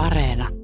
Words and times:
Areena. 0.00 0.59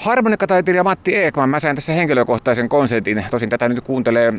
Harmonikataiteilija 0.00 0.84
Matti 0.84 1.16
Eekman, 1.16 1.48
mä 1.48 1.60
sain 1.60 1.76
tässä 1.76 1.92
henkilökohtaisen 1.92 2.68
konsertin. 2.68 3.26
Tosin 3.30 3.48
tätä 3.48 3.68
nyt 3.68 3.80
kuuntelee 3.80 4.32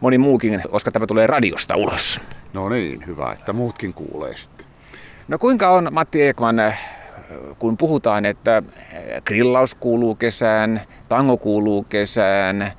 moni 0.00 0.18
muukin, 0.18 0.62
koska 0.70 0.90
tämä 0.90 1.06
tulee 1.06 1.26
radiosta 1.26 1.76
ulos. 1.76 2.20
No 2.52 2.68
niin, 2.68 3.06
hyvä, 3.06 3.32
että 3.32 3.52
muutkin 3.52 3.94
kuulee 3.94 4.36
sitten. 4.36 4.66
No 5.28 5.38
kuinka 5.38 5.70
on 5.70 5.88
Matti 5.90 6.22
Eekman, 6.22 6.56
kun 7.58 7.76
puhutaan, 7.76 8.24
että 8.24 8.62
grillaus 9.24 9.74
kuuluu 9.74 10.14
kesään, 10.14 10.80
tango 11.08 11.36
kuuluu 11.36 11.86
kesään, 11.88 12.72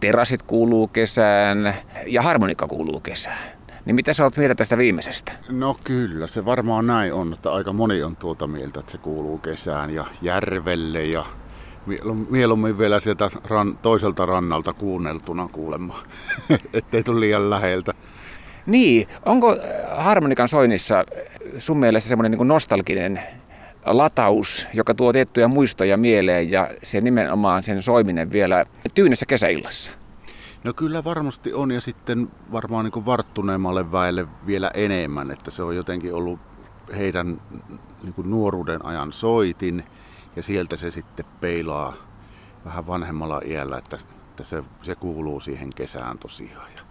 terassit 0.00 0.42
kuuluu 0.42 0.88
kesään 0.88 1.74
ja 2.06 2.22
harmonikka 2.22 2.66
kuuluu 2.66 3.00
kesään? 3.00 3.48
Niin 3.84 3.94
mitä 3.94 4.12
sä 4.12 4.24
oot 4.24 4.36
mieltä 4.36 4.54
tästä 4.54 4.78
viimeisestä? 4.78 5.32
No 5.48 5.76
kyllä, 5.84 6.26
se 6.26 6.44
varmaan 6.44 6.86
näin 6.86 7.12
on, 7.12 7.32
että 7.32 7.52
aika 7.52 7.72
moni 7.72 8.02
on 8.02 8.16
tuota 8.16 8.46
mieltä, 8.46 8.80
että 8.80 8.92
se 8.92 8.98
kuuluu 8.98 9.38
kesään 9.38 9.90
ja 9.90 10.06
järvelle 10.22 11.04
ja 11.04 11.26
mieluummin 12.30 12.78
vielä 12.78 13.00
sieltä 13.00 13.30
ran, 13.44 13.78
toiselta 13.82 14.26
rannalta 14.26 14.72
kuunneltuna 14.72 15.48
kuulemma, 15.52 16.02
ettei 16.72 17.02
tule 17.02 17.20
liian 17.20 17.50
läheltä. 17.50 17.92
Niin, 18.66 19.08
onko 19.26 19.50
äh, 19.52 20.04
harmonikan 20.04 20.48
soinnissa 20.48 21.04
sun 21.58 21.78
mielestä 21.78 22.08
semmoinen 22.08 22.38
niin 22.38 22.48
nostalginen 22.48 23.22
lataus, 23.86 24.68
joka 24.74 24.94
tuo 24.94 25.12
tiettyjä 25.12 25.48
muistoja 25.48 25.96
mieleen 25.96 26.50
ja 26.50 26.70
se 26.82 27.00
nimenomaan 27.00 27.62
sen 27.62 27.82
soiminen 27.82 28.32
vielä 28.32 28.64
tyynessä 28.94 29.26
kesäillassa? 29.26 29.92
No 30.64 30.72
kyllä 30.72 31.04
varmasti 31.04 31.52
on 31.52 31.70
ja 31.70 31.80
sitten 31.80 32.28
varmaan 32.52 32.84
niin 32.84 33.06
varttuneemmalle 33.06 33.92
väelle 33.92 34.26
vielä 34.46 34.70
enemmän, 34.74 35.30
että 35.30 35.50
se 35.50 35.62
on 35.62 35.76
jotenkin 35.76 36.14
ollut 36.14 36.40
heidän 36.96 37.40
niin 38.02 38.14
nuoruuden 38.24 38.84
ajan 38.84 39.12
soitin 39.12 39.84
ja 40.36 40.42
sieltä 40.42 40.76
se 40.76 40.90
sitten 40.90 41.26
peilaa 41.40 41.94
vähän 42.64 42.86
vanhemmalla 42.86 43.40
iällä, 43.46 43.78
että, 43.78 43.98
että 44.30 44.44
se, 44.44 44.62
se 44.82 44.94
kuuluu 44.94 45.40
siihen 45.40 45.74
kesään 45.74 46.18
tosiaan 46.18 46.72
ja 46.76 46.82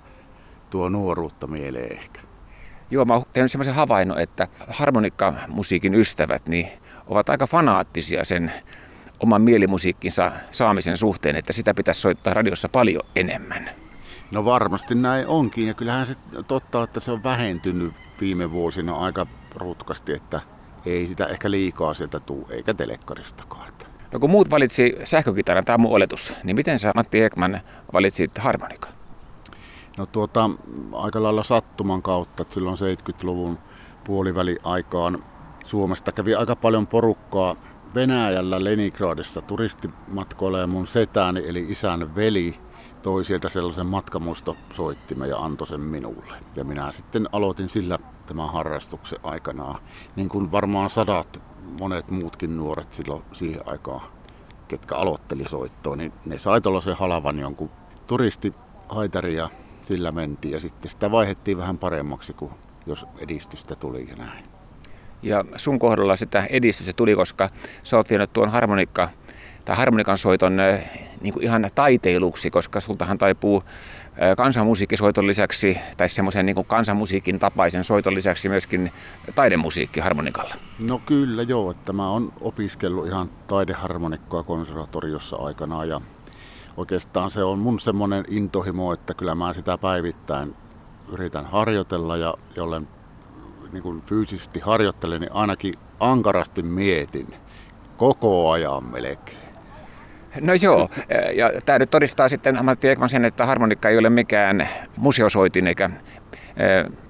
tuo 0.69 0.89
nuoruutta 0.89 1.47
mieleen 1.47 1.91
ehkä. 1.91 2.21
Joo, 2.91 3.05
mä 3.05 3.13
oon 3.13 3.23
tehnyt 3.33 3.51
semmoisen 3.51 3.73
havainnon, 3.73 4.19
että 4.19 4.47
harmonikkamusiikin 4.67 5.95
ystävät 5.95 6.47
niin 6.47 6.67
ovat 7.07 7.29
aika 7.29 7.47
fanaattisia 7.47 8.25
sen 8.25 8.51
oman 9.19 9.41
mielimusiikkinsa 9.41 10.31
saamisen 10.51 10.97
suhteen, 10.97 11.35
että 11.35 11.53
sitä 11.53 11.73
pitäisi 11.73 12.01
soittaa 12.01 12.33
radiossa 12.33 12.69
paljon 12.69 13.03
enemmän. 13.15 13.69
No 14.31 14.45
varmasti 14.45 14.95
näin 14.95 15.27
onkin 15.27 15.67
ja 15.67 15.73
kyllähän 15.73 16.05
se 16.05 16.15
totta, 16.47 16.83
että 16.83 16.99
se 16.99 17.11
on 17.11 17.23
vähentynyt 17.23 17.93
viime 18.21 18.51
vuosina 18.51 18.97
aika 18.97 19.27
rutkasti, 19.55 20.13
että 20.13 20.39
ei 20.85 21.05
sitä 21.05 21.25
ehkä 21.25 21.51
liikaa 21.51 21.93
sieltä 21.93 22.19
tuu, 22.19 22.47
eikä 22.51 22.73
telekkaristakaan. 22.73 23.71
No 24.11 24.19
kun 24.19 24.29
muut 24.29 24.51
valitsi 24.51 24.97
sähkökitaran, 25.03 25.65
tämä 25.65 25.73
on 25.73 25.81
mun 25.81 25.91
oletus, 25.91 26.33
niin 26.43 26.55
miten 26.55 26.79
sä 26.79 26.91
Matti 26.95 27.23
Ekman 27.23 27.59
valitsit 27.93 28.37
harmonika? 28.37 28.89
No 29.97 30.05
tuota, 30.05 30.49
aika 30.93 31.23
lailla 31.23 31.43
sattuman 31.43 32.01
kautta, 32.01 32.41
että 32.41 32.53
silloin 32.53 32.77
70-luvun 32.77 33.57
puoliväliaikaan 34.03 35.23
Suomesta 35.63 36.11
kävi 36.11 36.35
aika 36.35 36.55
paljon 36.55 36.87
porukkaa 36.87 37.55
Venäjällä 37.95 38.63
Leningradissa 38.63 39.41
turistimatkoilla 39.41 40.59
ja 40.59 40.67
mun 40.67 40.87
setäni 40.87 41.43
eli 41.47 41.65
isän 41.69 42.15
veli 42.15 42.57
toi 43.03 43.25
sieltä 43.25 43.49
sellaisen 43.49 43.85
matkamuistosoittimen 43.85 45.29
ja 45.29 45.37
antoi 45.37 45.67
sen 45.67 45.81
minulle. 45.81 46.33
Ja 46.55 46.63
minä 46.63 46.91
sitten 46.91 47.29
aloitin 47.31 47.69
sillä 47.69 47.99
tämän 48.25 48.53
harrastuksen 48.53 49.19
aikanaan, 49.23 49.81
niin 50.15 50.29
kuin 50.29 50.51
varmaan 50.51 50.89
sadat 50.89 51.41
monet 51.79 52.11
muutkin 52.11 52.57
nuoret 52.57 52.93
silloin 52.93 53.23
siihen 53.31 53.61
aikaan, 53.65 54.01
ketkä 54.67 54.95
aloitteli 54.95 55.49
soittoa, 55.49 55.95
niin 55.95 56.13
ne 56.25 56.39
sai 56.39 56.61
tuollaisen 56.61 56.97
halavan 56.97 57.39
jonkun 57.39 57.69
turistihaitari 58.07 59.35
ja 59.35 59.49
sillä 59.83 60.11
mentiin. 60.11 60.51
Ja 60.51 60.59
sitten 60.59 60.91
sitä 60.91 61.11
vaihettiin 61.11 61.57
vähän 61.57 61.77
paremmaksi, 61.77 62.33
kuin 62.33 62.51
jos 62.85 63.05
edistystä 63.17 63.75
tuli 63.75 64.07
ja 64.09 64.15
näin. 64.15 64.45
Ja 65.23 65.45
sun 65.55 65.79
kohdalla 65.79 66.15
sitä 66.15 66.45
edistystä 66.49 66.93
tuli, 66.95 67.15
koska 67.15 67.49
sä 67.83 67.97
oot 67.97 68.09
vienyt 68.09 68.33
tuon 68.33 68.51
harmonikka 68.51 69.09
tai 69.65 69.75
harmonikan 69.75 70.17
soiton 70.17 70.57
niin 71.21 71.33
kuin 71.33 71.43
ihan 71.43 71.69
taiteiluksi, 71.75 72.51
koska 72.51 72.79
sultahan 72.79 73.17
taipuu 73.17 73.63
kansanmusiikkisoiton 74.37 75.27
lisäksi, 75.27 75.77
tai 75.97 76.09
semmoisen 76.09 76.45
niin 76.45 76.65
kansanmusiikin 76.67 77.39
tapaisen 77.39 77.83
soiton 77.83 78.15
lisäksi 78.15 78.49
myöskin 78.49 78.91
taidemusiikki 79.35 79.99
harmonikalla. 79.99 80.55
No 80.79 81.01
kyllä 81.05 81.43
joo, 81.43 81.71
että 81.71 81.93
mä 81.93 82.09
oon 82.09 82.33
opiskellut 82.41 83.07
ihan 83.07 83.29
taideharmonikkoa 83.47 84.43
konservatoriossa 84.43 85.35
aikanaan 85.35 85.89
ja 85.89 86.01
oikeastaan 86.77 87.31
se 87.31 87.43
on 87.43 87.59
mun 87.59 87.79
semmoinen 87.79 88.25
intohimo, 88.27 88.93
että 88.93 89.13
kyllä 89.13 89.35
mä 89.35 89.53
sitä 89.53 89.77
päivittäin 89.77 90.55
yritän 91.11 91.45
harjoitella 91.45 92.17
ja 92.17 92.33
jollen 92.55 92.87
niin 93.71 93.83
kuin 93.83 94.01
fyysisesti 94.01 94.59
harjoittelen, 94.59 95.21
niin 95.21 95.33
ainakin 95.33 95.73
ankarasti 95.99 96.63
mietin 96.63 97.33
koko 97.97 98.51
ajan 98.51 98.83
melkein. 98.83 99.40
No 100.41 100.53
joo, 100.53 100.89
ja 101.35 101.51
tämä 101.65 101.79
nyt 101.79 101.89
todistaa 101.89 102.29
sitten 102.29 102.65
Matti 102.65 102.89
Ekman 102.89 103.09
sen, 103.09 103.25
että 103.25 103.45
harmonikka 103.45 103.89
ei 103.89 103.97
ole 103.97 104.09
mikään 104.09 104.69
museosoitin 104.97 105.67
eikä 105.67 105.89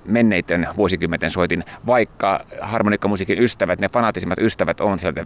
menneiden 0.05 0.67
vuosikymmenten 0.77 1.31
soitin, 1.31 1.63
vaikka 1.87 2.45
harmonikkamusiikin 2.61 3.43
ystävät, 3.43 3.79
ne 3.79 3.89
fanaattisimmat 3.89 4.39
ystävät 4.39 4.81
on 4.81 4.99
sieltä, 4.99 5.25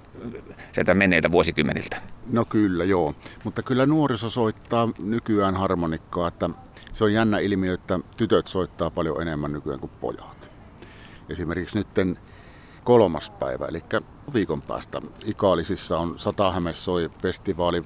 sieltä 0.71 0.93
menneiltä 0.93 1.31
vuosikymmeniltä. 1.31 2.01
No 2.31 2.45
kyllä, 2.45 2.83
joo. 2.83 3.15
Mutta 3.43 3.63
kyllä 3.63 3.85
nuoriso 3.85 4.29
soittaa 4.29 4.89
nykyään 4.99 5.55
harmonikkaa, 5.55 6.27
että 6.27 6.49
se 6.93 7.03
on 7.03 7.13
jännä 7.13 7.39
ilmiö, 7.39 7.73
että 7.73 7.99
tytöt 8.17 8.47
soittaa 8.47 8.89
paljon 8.89 9.21
enemmän 9.21 9.53
nykyään 9.53 9.79
kuin 9.79 9.91
pojat. 10.01 10.55
Esimerkiksi 11.29 11.77
nytten 11.77 12.19
kolmas 12.83 13.29
päivä, 13.29 13.65
eli 13.65 13.83
viikon 14.33 14.61
päästä. 14.61 15.01
Ikaalisissa 15.25 15.97
on 15.97 16.19
Satahämessoi 16.19 17.09
festivaali. 17.21 17.83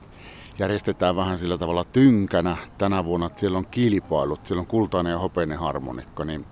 Järjestetään 0.59 1.15
vähän 1.15 1.39
sillä 1.39 1.57
tavalla 1.57 1.83
tynkänä 1.83 2.57
tänä 2.77 3.05
vuonna, 3.05 3.25
että 3.25 3.39
siellä 3.39 3.57
on 3.57 3.65
kilpailut. 3.65 4.45
Siellä 4.45 4.61
on 4.61 4.67
kultainen 4.67 5.11
ja 5.11 5.19
hopeinen 5.19 5.59
harmonikka, 5.59 6.25
niin 6.25 6.45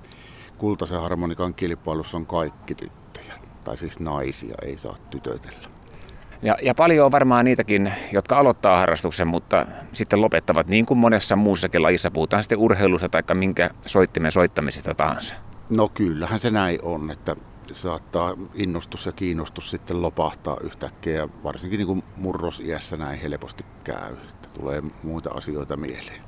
kultaisen 0.58 1.02
harmonikan 1.02 1.54
kilpailussa 1.54 2.18
on 2.18 2.26
kaikki 2.26 2.76
tyttöjä. 2.76 3.34
Tai 3.64 3.78
siis 3.78 4.00
naisia, 4.00 4.56
ei 4.62 4.78
saa 4.78 4.96
tytötellä. 5.10 5.68
Ja, 6.42 6.56
ja 6.62 6.76
paljon 6.76 7.06
on 7.06 7.12
varmaan 7.12 7.46
niitäkin, 7.46 7.94
jotka 8.12 8.38
aloittaa 8.38 8.78
harrastuksen, 8.80 9.28
mutta 9.28 9.66
sitten 9.94 10.22
lopettavat 10.22 10.68
niin 10.68 10.86
kuin 10.86 10.98
monessa 10.98 11.36
muussakin 11.36 11.84
lajissa. 11.84 12.12
Puhutaan 12.12 12.44
sitten 12.44 12.58
urheilusta 12.58 13.10
tai 13.10 13.24
minkä 13.34 13.70
soittimen 13.86 14.32
soittamisesta 14.32 14.94
tahansa. 14.94 15.36
No 15.78 15.90
kyllähän 15.90 16.40
se 16.40 16.52
näin 16.52 16.80
on, 16.82 17.12
että 17.12 17.36
saattaa 17.76 18.34
innostus 18.54 19.06
ja 19.06 19.12
kiinnostus 19.12 19.70
sitten 19.70 20.02
lopahtaa 20.02 20.58
yhtäkkiä 20.62 21.14
ja 21.14 21.30
varsinkin 21.44 21.78
niin 21.78 21.88
kuin 21.88 22.04
murrosiässä 22.18 22.98
näin 22.98 23.20
helposti 23.20 23.66
käy, 23.84 24.14
että 24.30 24.50
tulee 24.54 24.84
muita 25.04 25.30
asioita 25.30 25.78
mieleen. 25.78 26.24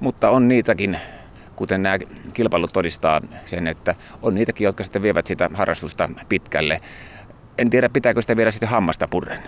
Mutta 0.00 0.30
on 0.30 0.48
niitäkin, 0.48 0.98
kuten 1.56 1.82
nämä 1.82 1.98
kilpailut 2.34 2.72
todistaa 2.72 3.20
sen, 3.46 3.66
että 3.66 3.94
on 4.22 4.34
niitäkin, 4.34 4.64
jotka 4.64 4.84
sitten 4.84 5.02
vievät 5.02 5.26
sitä 5.26 5.50
harrastusta 5.54 6.10
pitkälle. 6.28 6.80
En 7.58 7.70
tiedä, 7.70 7.88
pitääkö 7.88 8.20
sitä 8.22 8.36
viedä 8.36 8.50
sitten 8.50 8.68
hammasta 8.68 9.08
purren. 9.08 9.42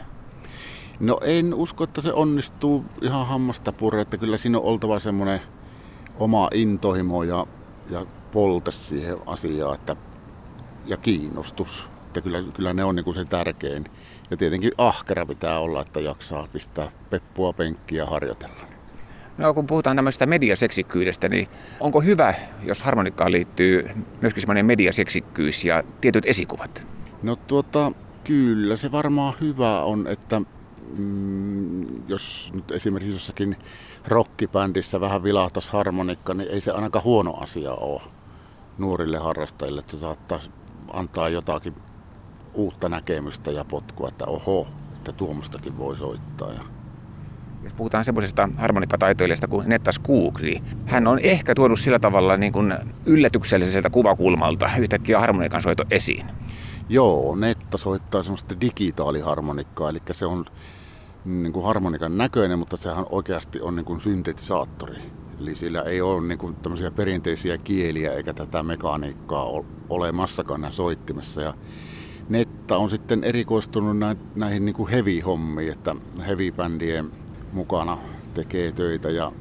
No 1.00 1.20
en 1.24 1.54
usko, 1.54 1.84
että 1.84 2.00
se 2.00 2.12
onnistuu 2.12 2.84
ihan 3.00 3.26
hammasta 3.26 3.72
purren, 3.72 4.02
että 4.02 4.16
kyllä 4.16 4.36
siinä 4.36 4.58
on 4.58 4.64
oltava 4.64 4.98
semmoinen 4.98 5.40
oma 6.18 6.48
intohimo 6.54 7.22
ja, 7.22 7.46
ja 7.90 8.06
polte 8.32 8.72
siihen 8.72 9.16
asiaan, 9.26 9.74
että 9.74 9.96
ja 10.86 10.96
kiinnostus. 10.96 11.90
Että 12.06 12.20
kyllä, 12.20 12.42
kyllä 12.56 12.72
ne 12.72 12.84
on 12.84 12.96
niin 12.96 13.04
kuin 13.04 13.14
se 13.14 13.24
tärkein. 13.24 13.84
Ja 14.30 14.36
tietenkin 14.36 14.72
ahkera 14.78 15.26
pitää 15.26 15.58
olla, 15.58 15.82
että 15.82 16.00
jaksaa 16.00 16.48
pistää 16.52 16.90
peppua 17.10 17.52
penkkiä 17.52 18.06
harjoitella. 18.06 18.72
No 19.38 19.54
kun 19.54 19.66
puhutaan 19.66 19.96
tämmöisestä 19.96 20.26
mediaseksikkyydestä, 20.26 21.28
niin 21.28 21.48
onko 21.80 22.00
hyvä, 22.00 22.34
jos 22.62 22.82
harmonikkaan 22.82 23.32
liittyy 23.32 23.90
myöskin 24.20 24.40
semmoinen 24.40 24.66
mediaseksikkyys 24.66 25.64
ja 25.64 25.82
tietyt 26.00 26.26
esikuvat? 26.26 26.86
No 27.22 27.36
tuota, 27.36 27.92
kyllä 28.24 28.76
se 28.76 28.92
varmaan 28.92 29.34
hyvä 29.40 29.82
on, 29.82 30.06
että 30.06 30.42
mm, 30.96 32.08
jos 32.08 32.52
nyt 32.54 32.70
esimerkiksi 32.70 33.14
jossakin 33.14 33.56
rockibändissä 34.06 35.00
vähän 35.00 35.22
vilahtaisi 35.22 35.72
harmonikka, 35.72 36.34
niin 36.34 36.50
ei 36.50 36.60
se 36.60 36.70
ainakaan 36.70 37.04
huono 37.04 37.34
asia 37.34 37.72
ole 37.72 38.02
nuorille 38.78 39.18
harrastajille, 39.18 39.80
että 39.80 39.92
se 39.92 39.98
saattaa 39.98 40.40
antaa 40.92 41.28
jotakin 41.28 41.74
uutta 42.54 42.88
näkemystä 42.88 43.50
ja 43.50 43.64
potkua, 43.64 44.08
että 44.08 44.26
oho, 44.26 44.68
että 44.92 45.12
tuommoistakin 45.12 45.78
voi 45.78 45.96
soittaa. 45.96 46.52
Ja 46.52 46.60
jos 47.62 47.72
puhutaan 47.72 48.04
semmoisesta 48.04 48.48
harmonikkataitoilijasta 48.58 49.48
kuin 49.48 49.68
Nettas 49.68 49.98
Kugli, 49.98 50.62
hän 50.86 51.06
on 51.06 51.18
ehkä 51.18 51.54
tuonut 51.54 51.80
sillä 51.80 51.98
tavalla 51.98 52.36
niin 52.36 52.52
kuin 52.52 52.74
yllätykselliseltä 53.06 53.90
kuvakulmalta 53.90 54.70
yhtäkkiä 54.78 55.20
harmonikan 55.20 55.62
soito 55.62 55.84
esiin. 55.90 56.26
Joo, 56.88 57.36
Netta 57.36 57.78
soittaa 57.78 58.22
semmoista 58.22 58.60
digitaaliharmonikkaa, 58.60 59.90
eli 59.90 60.02
se 60.10 60.26
on 60.26 60.44
niin 61.24 61.52
kuin 61.52 61.64
harmonikan 61.64 62.18
näköinen, 62.18 62.58
mutta 62.58 62.76
sehän 62.76 63.06
oikeasti 63.10 63.60
on 63.60 63.76
niin 63.76 63.84
kuin 63.84 64.00
syntetisaattori. 64.00 65.02
Eli 65.42 65.54
sillä 65.54 65.82
ei 65.82 66.00
ole 66.00 66.26
niin 66.26 66.38
kuin 66.38 66.54
tämmöisiä 66.54 66.90
perinteisiä 66.90 67.58
kieliä 67.58 68.12
eikä 68.12 68.34
tätä 68.34 68.62
mekaniikkaa 68.62 69.46
olemassakaan 69.88 70.60
näissä 70.60 70.76
soittimessa. 70.76 71.42
Ja 71.42 71.54
Netta 72.28 72.76
on 72.76 72.90
sitten 72.90 73.24
erikoistunut 73.24 73.96
näihin 74.34 74.64
niin 74.64 74.88
heavy-hommiin, 74.90 75.72
että 75.72 75.96
heavy-bändien 76.18 77.10
mukana 77.52 77.98
tekee 78.34 78.72
töitä 78.72 79.10
ja 79.10 79.32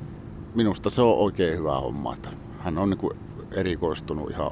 minusta 0.55 0.89
se 0.89 1.01
on 1.01 1.17
oikein 1.17 1.57
hyvä 1.57 1.79
homma. 1.79 2.13
Että 2.13 2.29
hän 2.59 2.77
on 2.77 2.89
niin 2.89 2.97
kuin 2.97 3.17
erikoistunut 3.55 4.29
ihan 4.29 4.51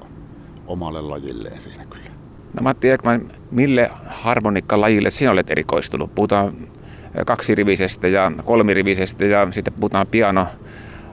omalle 0.68 1.02
lajilleen 1.02 1.62
siinä 1.62 1.86
kyllä. 1.86 2.10
No 2.54 2.64
Matti 2.64 2.90
Ekman, 2.90 3.32
mille 3.52 3.92
harmonikkalajille 4.08 5.10
sinä 5.10 5.32
olet 5.32 5.50
erikoistunut? 5.50 6.16
Puhutaan 6.16 6.54
kaksirivisestä 7.26 8.08
ja 8.08 8.32
kolmirivisestä 8.46 9.26
ja 9.26 9.48
sitten 9.52 9.74
puhutaan 9.74 10.08
piano 10.08 10.48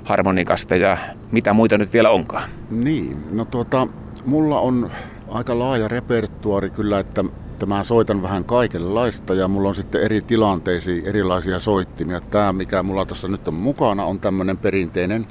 harmonikasta 0.07 0.77
ja 0.77 0.99
mitä 1.33 1.53
muita 1.53 1.79
nyt 1.79 1.93
vielä 1.93 2.11
onkaan? 2.11 2.49
Niin, 2.71 3.25
no 3.33 3.45
tuota, 3.45 3.89
mulla 4.27 4.61
on 4.61 4.91
aika 5.29 5.59
laaja 5.59 5.89
repertuari 5.89 6.71
kyllä, 6.71 6.99
että 6.99 7.25
että 7.57 7.67
mä 7.67 7.85
soitan 7.85 8.23
vähän 8.23 8.45
kaikenlaista 8.45 9.35
ja 9.35 9.49
mulla 9.49 9.69
on 9.69 9.75
sitten 9.75 10.03
eri 10.03 10.21
tilanteisiin 10.21 11.07
erilaisia 11.07 11.61
soittimia. 11.61 12.21
Tämä, 12.21 12.53
mikä 12.53 12.83
mulla 12.83 13.07
tässä 13.07 13.29
nyt 13.29 13.49
on 13.49 13.55
mukana, 13.55 14.05
on 14.05 14.21
tämmöinen 14.21 14.57
perinteinen, 14.57 15.27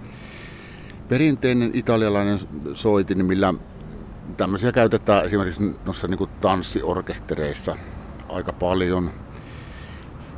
perinteinen 1.10 1.72
italialainen 1.74 2.40
soitin, 2.74 3.26
millä 3.26 3.54
tämmöisiä 4.38 4.72
käytetään 4.72 5.26
esimerkiksi 5.26 5.76
noissa 5.86 6.08
niin 6.08 6.30
tanssiorkestereissa 6.42 7.76
aika 8.30 8.54
paljon. 8.54 9.12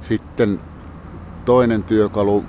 Sitten 0.02 0.60
toinen 1.46 1.84
työkalu, 1.84 2.44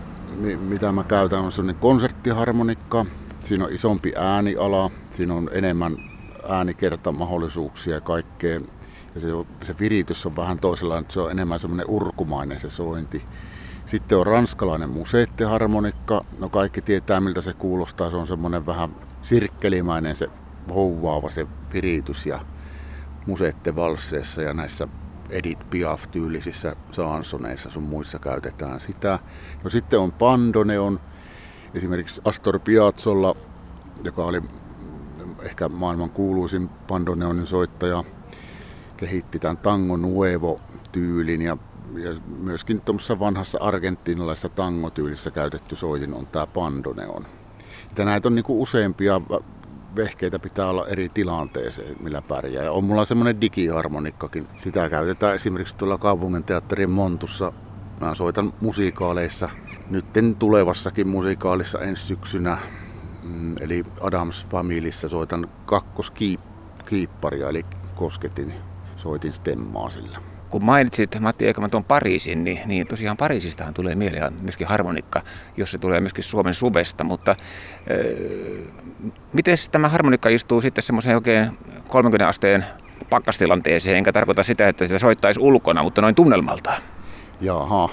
mitä 0.61 0.93
mä 0.93 1.05
käytän, 1.05 1.41
on 1.41 1.53
sellainen 1.53 1.81
konserttiharmonikka. 1.81 3.07
Siinä 3.43 3.65
on 3.65 3.73
isompi 3.73 4.13
ääniala, 4.17 4.91
siinä 5.11 5.35
on 5.35 5.51
enemmän 5.53 5.97
äänikertamahdollisuuksia 6.49 7.95
ja 7.95 8.01
kaikkea 8.01 8.61
ja 9.15 9.21
se, 9.21 9.29
se 9.65 9.75
viritys 9.81 10.27
on 10.27 10.37
vähän 10.37 10.59
toisenlainen, 10.59 11.03
että 11.03 11.15
se 11.15 11.21
on 11.21 11.31
enemmän 11.31 11.59
semmoinen 11.59 11.87
urkumainen 11.89 12.61
se 12.61 12.71
sointi. 12.71 13.25
Sitten 13.87 14.19
on 14.19 14.27
ranskalainen 14.27 14.91
museettiharmonikka. 14.91 16.25
No 16.39 16.49
kaikki 16.49 16.83
tietää 16.83 17.21
miltä 17.21 17.41
se 17.41 17.53
kuulostaa. 17.53 18.11
Se 18.11 18.17
on 18.17 18.27
semmoinen 18.27 18.67
vähän 18.67 18.91
sirkkelimäinen 19.23 20.17
se 20.17 20.31
vouvaava 20.69 21.31
se 21.31 21.47
viritys 21.73 22.27
ja 22.27 22.41
museettevalsseissa 23.27 24.43
ja 24.43 24.55
näissä 24.55 24.89
Edith 25.31 25.71
Piaf-tyylisissä 25.71 26.77
saansoneissa 26.91 27.71
sun 27.71 27.83
muissa 27.83 28.19
käytetään 28.19 28.81
sitä. 28.81 29.19
No 29.65 29.71
sitten 29.71 30.01
on 30.01 30.13
pandoneon, 30.13 31.01
esimerkiksi 31.75 32.21
Astor 32.25 32.59
Piazzolla, 32.59 33.35
joka 34.05 34.25
oli 34.25 34.43
ehkä 35.43 35.69
maailman 35.69 36.11
kuuluisin 36.11 36.69
pandoneonin 36.69 37.47
soittaja, 37.47 38.05
kehitti 38.97 39.39
tämän 39.39 39.57
Tango 39.57 39.97
Nuevo-tyylin 39.97 41.43
ja, 41.43 41.57
ja 41.95 42.17
myöskin 42.39 42.81
tuommoisessa 42.81 43.19
vanhassa 43.19 43.59
argentinalaisessa 43.61 44.49
tangotyylissä 44.49 45.31
käytetty 45.31 45.77
soitin 45.77 46.15
on 46.15 46.27
tämä 46.27 46.47
pandoneon. 46.47 47.27
Ja 47.99 48.05
näitä 48.05 48.29
on 48.29 48.35
niinku 48.35 48.63
useampia 48.63 49.21
vehkeitä 49.97 50.39
pitää 50.39 50.69
olla 50.69 50.87
eri 50.87 51.09
tilanteeseen, 51.09 51.97
millä 52.03 52.23
pärjää. 52.23 52.65
Ja 52.65 52.73
on 52.73 52.85
mulla 52.85 53.05
semmoinen 53.05 53.41
digiharmonikkakin. 53.41 54.49
Sitä 54.57 54.91
käytetään 54.91 55.35
esimerkiksi 55.35 55.77
tuolla 55.77 55.99
kaupungin 55.99 56.45
teatterin 56.45 56.91
Montussa. 56.91 57.53
Mä 58.01 58.15
soitan 58.15 58.53
musiikaaleissa. 58.61 59.49
Nytten 59.91 60.37
tulevassakin 60.37 61.09
musiikaalissa 61.09 61.79
ensi 61.79 62.03
syksynä, 62.07 62.59
mm, 63.23 63.55
eli 63.61 63.85
Adams 64.01 64.47
Familyssä 64.47 65.09
soitan 65.09 65.49
kakkoskiipparia, 65.67 67.49
eli 67.49 67.67
kosketin 67.95 68.55
soitin 68.97 69.33
stemmaa 69.33 69.91
sillä. 69.91 70.19
Kun 70.51 70.65
mainitsit 70.65 71.21
Matti 71.21 71.47
Eikaman 71.47 71.71
tuon 71.71 71.85
Pariisin, 71.85 72.45
niin, 72.45 72.61
niin 72.67 72.87
tosiaan 72.87 73.17
Pariisistahan 73.17 73.75
tulee 73.75 73.95
mieleen 73.95 74.33
myöskin 74.41 74.67
harmonikka, 74.67 75.23
jos 75.57 75.71
se 75.71 75.79
tulee 75.79 76.01
myöskin 76.01 76.25
Suomen 76.25 76.55
suvesta, 76.55 77.05
mutta 77.05 77.31
äh, 77.31 77.37
miten 79.33 79.57
tämä 79.73 79.89
harmonikka 79.89 80.29
istuu 80.29 80.61
sitten 80.61 80.83
semmoiseen 80.83 81.17
oikein 81.17 81.59
30 81.89 82.29
asteen 82.29 82.65
pakkastilanteeseen, 83.11 83.97
enkä 83.97 84.13
tarkoita 84.13 84.43
sitä, 84.43 84.69
että 84.69 84.87
sitä 84.87 84.99
soittaisi 84.99 85.41
ulkona, 85.41 85.83
mutta 85.83 86.01
noin 86.03 86.15
tunnelmaltaan? 86.15 86.83
Jaha, 87.41 87.89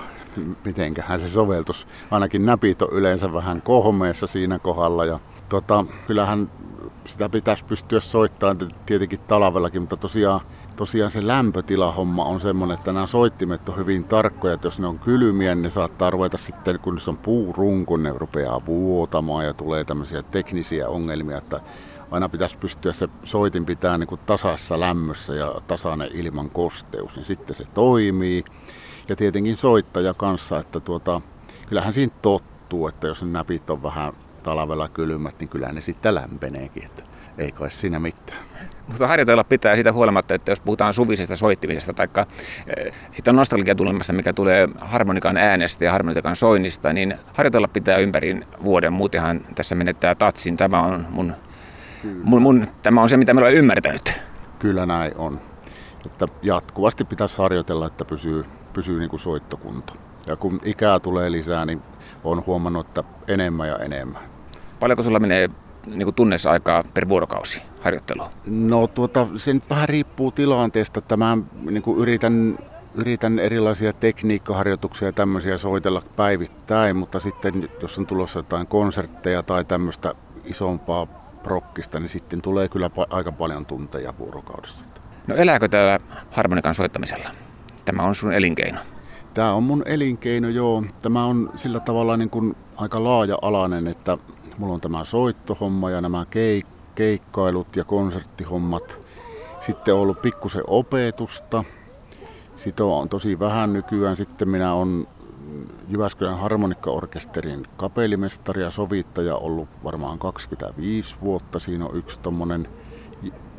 mitenköhän 0.66 1.20
se 1.20 1.30
soveltus. 1.30 1.88
Ainakin 2.12 2.46
näpit 2.46 2.82
on 2.82 2.90
yleensä 2.92 3.34
vähän 3.34 3.62
kohmeessa 3.62 4.28
siinä 4.28 4.60
kohdalla 4.60 5.06
ja 5.06 5.20
tota, 5.50 5.86
kyllähän 6.08 6.52
sitä 7.06 7.30
pitäisi 7.30 7.66
pystyä 7.66 8.00
soittamaan 8.00 8.72
tietenkin 8.86 9.20
talvellakin, 9.20 9.82
mutta 9.82 9.98
tosiaan 9.98 10.40
tosiaan 10.76 11.12
se 11.12 11.28
lämpötilahomma 11.28 12.26
on 12.26 12.40
semmoinen, 12.40 12.78
että 12.78 12.94
nämä 12.94 13.08
soittimet 13.08 13.70
on 13.70 13.78
hyvin 13.78 14.04
tarkkoja, 14.04 14.54
että 14.54 14.68
jos 14.68 14.80
ne 14.80 14.88
on 14.88 15.00
kylmiä, 15.00 15.56
niin 15.56 15.64
ne 15.64 15.70
saattaa 15.70 16.10
ruveta 16.10 16.38
sitten, 16.38 16.80
kun 16.80 17.00
se 17.00 17.10
on 17.10 17.18
puurunko, 17.18 17.98
ne 17.98 18.14
rupeaa 18.16 18.66
vuotamaan 18.66 19.46
ja 19.46 19.54
tulee 19.54 19.84
tämmöisiä 19.84 20.24
teknisiä 20.24 20.90
ongelmia, 20.90 21.38
että 21.38 21.60
aina 22.12 22.30
pitäisi 22.30 22.58
pystyä 22.58 22.94
se 22.94 23.10
soitin 23.24 23.66
pitää 23.66 23.98
niin 23.98 24.08
kuin 24.08 24.22
tasassa 24.26 24.80
lämmössä 24.80 25.34
ja 25.34 25.62
tasainen 25.68 26.10
ilman 26.14 26.50
kosteus, 26.50 27.16
niin 27.16 27.26
sitten 27.26 27.56
se 27.56 27.66
toimii. 27.74 28.46
Ja 29.10 29.16
tietenkin 29.16 29.58
soittaja 29.58 30.14
kanssa, 30.14 30.60
että 30.60 30.80
tuota, 30.80 31.22
kyllähän 31.68 31.94
siinä 31.94 32.14
tottuu, 32.22 32.88
että 32.88 33.08
jos 33.08 33.24
ne 33.24 33.30
näpit 33.30 33.70
on 33.70 33.84
vähän 33.84 34.14
talvella 34.44 34.90
kylmät, 34.90 35.40
niin 35.40 35.50
kyllä 35.50 35.72
ne 35.72 35.82
sitten 35.82 36.16
lämpeneekin, 36.16 36.86
että 36.86 37.04
ei 37.38 37.52
kai 37.52 37.72
siinä 37.72 38.00
mitään. 38.00 38.40
Mutta 38.88 39.08
harjoitella 39.08 39.44
pitää 39.44 39.76
siitä 39.76 39.94
huolimatta, 39.94 40.36
että 40.36 40.52
jos 40.52 40.60
puhutaan 40.60 40.94
suvisesta 40.94 41.36
soittimisesta 41.36 41.94
tai 41.94 42.08
eh, 42.78 42.94
sitä 43.12 43.34
nostalgiatulemasta, 43.34 44.14
mikä 44.14 44.34
tulee 44.34 44.70
harmonikan 44.80 45.38
äänestä 45.38 45.86
ja 45.86 45.92
harmonikan 45.92 46.36
soinnista, 46.36 46.94
niin 46.94 47.16
harjoitella 47.34 47.68
pitää 47.68 47.98
ympäri 47.98 48.42
vuoden. 48.64 48.94
Muutenhan 48.94 49.42
tässä 49.56 49.76
menettää 49.76 50.16
tatsin. 50.16 50.58
Tämä 50.58 50.82
on, 50.82 51.08
mun, 51.10 51.34
mun, 52.24 52.42
mun, 52.42 52.68
tämä 52.82 53.02
on 53.02 53.10
se, 53.10 53.18
mitä 53.18 53.34
me 53.34 53.42
olen 53.42 53.54
ymmärtänyt. 53.54 54.22
Kyllä 54.60 54.86
näin 54.86 55.12
on. 55.18 55.40
Että 56.06 56.28
jatkuvasti 56.42 57.06
pitäisi 57.06 57.38
harjoitella, 57.38 57.88
että 57.88 58.06
pysyy, 58.06 58.46
pysyy 58.74 59.00
niin 59.00 59.10
kuin 59.10 59.20
soittokunto. 59.20 59.94
Ja 60.28 60.36
kun 60.36 60.60
ikää 60.64 61.00
tulee 61.00 61.32
lisää, 61.32 61.66
niin 61.66 61.82
on 62.24 62.44
huomannut, 62.46 62.88
että 62.88 63.04
enemmän 63.28 63.68
ja 63.68 63.78
enemmän. 63.78 64.22
Paljonko 64.80 65.04
sulla 65.04 65.20
menee 65.20 65.50
niin 65.86 66.04
kuin 66.04 66.16
tunneissa 66.16 66.52
aikaa 66.52 66.84
per 66.94 67.10
vuorokausi 67.10 67.62
harjoittelua? 67.82 68.32
No 68.46 68.88
tuota, 68.88 69.28
se 69.36 69.54
nyt 69.54 69.70
vähän 69.70 69.90
riippuu 69.90 70.32
tilanteesta. 70.32 71.00
Että 71.00 71.18
mä 71.18 71.38
niin 71.70 71.84
kuin 71.84 72.00
yritän, 72.00 72.58
yritän 72.96 73.40
erilaisia 73.40 73.94
tekniikkaharjoituksia 73.94 75.08
ja 75.08 75.14
tämmöisiä 75.14 75.58
soitella 75.58 76.02
päivittäin, 76.16 76.98
mutta 76.98 77.20
sitten 77.20 77.70
jos 77.82 78.00
on 78.00 78.08
tulossa 78.08 78.40
jotain 78.40 78.68
konsertteja 78.68 79.44
tai 79.44 79.66
tämmöistä 79.66 80.14
isompaa 80.46 81.06
prokkista, 81.44 82.00
niin 82.00 82.10
sitten 82.10 82.42
tulee 82.42 82.70
kyllä 82.70 82.90
aika 83.10 83.32
paljon 83.32 83.66
tunteja 83.66 84.14
vuorokaudessa. 84.20 84.86
No 85.28 85.36
elääkö 85.36 85.68
täällä 85.68 86.00
harmonikan 86.32 86.74
soittamisella? 86.74 87.30
Tämä 87.86 88.04
on 88.04 88.16
sun 88.16 88.34
elinkeino. 88.34 88.80
Tämä 89.34 89.54
on 89.54 89.64
mun 89.64 89.84
elinkeino, 89.86 90.50
joo. 90.50 90.84
Tämä 91.02 91.26
on 91.26 91.52
sillä 91.56 91.80
tavalla 91.80 92.18
niin 92.18 92.30
kuin 92.30 92.56
aika 92.78 93.04
laaja-alainen, 93.04 93.88
että 93.88 94.18
Mulla 94.58 94.74
on 94.74 94.82
tämä 94.82 95.06
soittohomma 95.06 95.90
ja 95.90 96.02
nämä 96.02 96.26
keik- 96.30 96.68
keikkailut 96.96 97.76
ja 97.76 97.84
konserttihommat. 97.84 99.08
Sitten 99.60 99.94
on 99.94 100.00
ollut 100.00 100.22
pikkusen 100.22 100.64
opetusta. 100.68 101.64
Sitä 102.56 102.86
on 102.86 103.10
tosi 103.10 103.40
vähän 103.40 103.74
nykyään. 103.74 104.16
Sitten 104.16 104.50
minä 104.50 104.74
olen 104.74 105.08
Jyväskylän 105.88 106.40
harmonikkaorkesterin 106.40 107.68
kapellimestari 107.78 108.62
ja 108.62 108.72
sovittaja 108.72 109.36
ollut 109.36 109.70
varmaan 109.84 110.20
25 110.20 111.16
vuotta. 111.22 111.60
Siinä 111.60 111.86
on 111.86 111.98
yksi 111.98 112.20
tommonen 112.20 112.68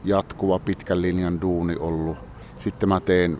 jatkuva 0.04 0.58
pitkän 0.58 1.02
linjan 1.02 1.40
duuni 1.40 1.76
ollut. 1.76 2.16
Sitten 2.58 2.88
mä 2.88 3.00
teen 3.00 3.38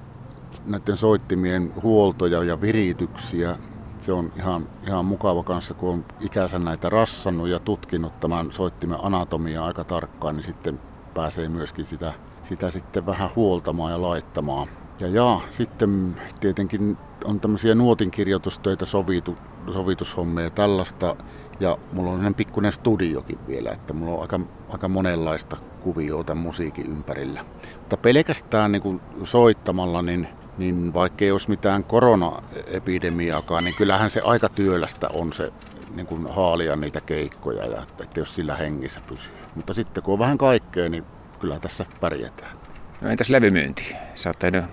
näiden 0.67 0.97
soittimien 0.97 1.73
huoltoja 1.83 2.45
ja 2.45 2.61
virityksiä. 2.61 3.59
Se 3.99 4.13
on 4.13 4.33
ihan, 4.37 4.69
ihan 4.87 5.05
mukava 5.05 5.43
kanssa, 5.43 5.75
kun 5.75 5.91
on 5.91 6.05
ikänsä 6.21 6.59
näitä 6.59 6.89
rassannut 6.89 7.49
ja 7.49 7.59
tutkinut 7.59 8.21
tämän 8.21 8.53
soittimen 8.53 8.99
anatomiaa 9.03 9.67
aika 9.67 9.85
tarkkaan, 9.85 10.37
niin 10.37 10.45
sitten 10.45 10.81
pääsee 11.15 11.49
myöskin 11.49 11.85
sitä, 11.85 12.13
sitä 12.43 12.71
sitten 12.71 13.07
vähän 13.07 13.31
huoltamaan 13.37 13.93
ja 13.93 14.03
laittamaan. 14.03 14.69
Ja, 15.01 15.09
ja 15.09 15.41
sitten 15.51 16.17
tietenkin 16.41 16.97
on 17.25 17.41
tämmöisiä 17.41 17.75
nuotinkirjoitustöitä, 17.75 18.87
sovitu, 18.87 19.37
sovitushommia 19.73 20.45
ja 20.45 20.51
tällaista. 20.51 21.17
Ja 21.61 21.79
mulla 21.93 22.11
on 22.11 22.35
pikkuinen 22.35 22.73
studiokin 22.73 23.39
vielä, 23.47 23.71
että 23.71 23.93
mulla 23.93 24.15
on 24.15 24.23
aika, 24.23 24.41
aika 24.69 24.89
monenlaista 24.89 25.57
kuvioita 25.81 26.35
musiikin 26.35 26.87
ympärillä. 26.87 27.45
Mutta 27.79 27.97
pelkästään 27.97 28.73
niin 28.73 28.83
kuin 28.83 29.01
soittamalla, 29.25 30.03
niin, 30.03 30.29
niin 30.59 30.95
vaikka 30.95 31.25
ei 31.25 31.31
olisi 31.31 31.51
mitään 31.51 31.85
koronaepidemiaakaan, 31.85 33.65
niin 33.65 33.75
kyllähän 33.75 34.11
se 34.11 34.21
aika 34.21 34.49
työlästä 34.49 35.09
on 35.13 35.33
se 35.33 35.53
niin 35.95 36.07
kuin 36.07 36.27
haalia 36.27 36.77
niitä 36.77 37.01
keikkoja, 37.01 37.67
ja 37.67 37.83
että 38.03 38.21
jos 38.21 38.35
sillä 38.35 38.57
hengissä 38.57 39.01
pysyy. 39.07 39.35
Mutta 39.55 39.75
sitten 39.75 40.03
kun 40.03 40.13
on 40.13 40.19
vähän 40.19 40.39
kaikkea, 40.39 40.89
niin 40.89 41.05
kyllä 41.41 41.59
tässä 41.59 41.87
pärjätään. 42.01 42.57
No 43.01 43.09
entäs 43.09 43.31
levymyynti? 43.31 43.97
Sä 44.15 44.29
oot 44.29 44.39
tehnyt 44.39 44.65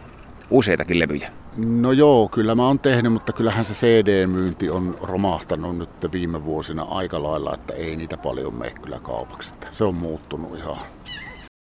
useitakin 0.50 1.00
levyjä. 1.00 1.32
No 1.58 1.92
joo, 1.92 2.30
kyllä 2.30 2.56
mä 2.56 2.68
oon 2.68 2.80
tehnyt, 2.80 3.14
mutta 3.14 3.34
kyllähän 3.34 3.66
se 3.66 3.74
CD-myynti 3.74 4.70
on 4.70 4.98
romahtanut 5.02 5.78
nyt 5.78 5.90
viime 6.12 6.46
vuosina 6.46 6.84
aika 6.84 7.24
lailla, 7.24 7.54
että 7.54 7.74
ei 7.74 7.96
niitä 7.96 8.18
paljon 8.18 8.56
mene 8.56 8.72
kyllä 8.72 9.00
kaupaksi. 9.00 9.56
Se 9.72 9.84
on 9.84 9.96
muuttunut 9.96 10.58
ihan 10.58 10.78